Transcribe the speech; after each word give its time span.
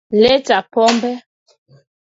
Leta 0.23 0.63
Pombe 0.63 1.11